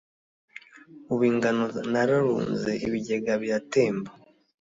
Ubu 1.11 1.23
ingano 1.31 1.65
nararunze, 1.91 2.71
Ibigega 2.85 3.31
biratemba 3.41 4.09